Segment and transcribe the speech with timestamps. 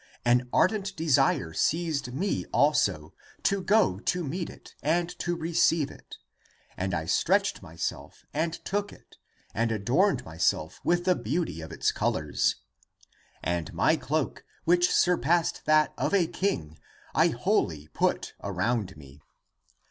[0.25, 3.13] An ardent desire seized me also
[3.43, 6.17] To go to meet it and to receive it,
[6.75, 9.17] And I stretched myself and took it.
[9.53, 12.55] And adorned myself with the beauty of its colors,
[13.43, 16.79] And my cloak, which surpassed that of a king,
[17.13, 19.21] I wholly put around me.